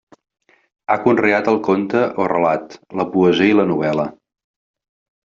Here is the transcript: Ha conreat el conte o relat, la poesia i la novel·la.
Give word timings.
Ha 0.93 0.95
conreat 1.01 1.49
el 1.51 1.59
conte 1.67 2.01
o 2.23 2.25
relat, 2.31 2.73
la 3.03 3.05
poesia 3.17 3.51
i 3.55 3.59
la 3.59 3.67
novel·la. 3.73 4.07